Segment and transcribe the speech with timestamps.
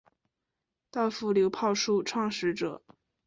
[0.89, 2.81] 稻富流炮术创始者。